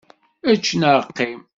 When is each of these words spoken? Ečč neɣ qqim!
Ečč 0.51 0.65
neɣ 0.79 0.99
qqim! 1.07 1.41